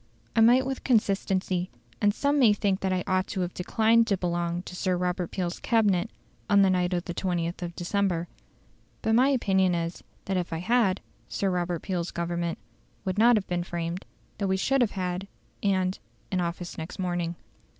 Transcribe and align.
I 0.35 0.41
might 0.41 0.65
with 0.65 0.83
consistency, 0.83 1.69
and 2.01 2.11
some 2.11 2.39
may 2.39 2.53
think 2.53 2.79
that 2.79 2.91
I 2.91 3.03
ought 3.05 3.27
to 3.27 3.41
have 3.41 3.53
declined 3.53 4.07
to 4.07 4.17
belong 4.17 4.63
to 4.63 4.75
Sir 4.75 4.97
Robert 4.97 5.29
Peel's 5.29 5.59
Cabinet 5.59 6.09
on 6.49 6.63
the 6.63 6.71
night 6.71 6.91
of 6.91 7.05
the 7.05 7.13
20th 7.13 7.61
of 7.61 7.75
December. 7.75 8.27
But 9.03 9.13
my 9.13 9.27
opinion 9.29 9.75
is, 9.75 10.03
that 10.25 10.37
if 10.37 10.51
I 10.51 10.57
had, 10.57 11.01
Sir 11.29 11.51
Robert 11.51 11.83
Peel's 11.83 12.09
Government 12.09 12.57
would 13.05 13.19
not 13.19 13.35
have 13.37 13.45
been 13.45 13.61
framed; 13.61 14.05
that 14.39 14.47
we 14.47 14.57
should 14.57 14.81
have 14.81 14.93
had 14.97 15.27
and 15.61 15.99
in 16.31 16.41
office 16.41 16.79
next 16.79 16.97
morning. 16.97 17.35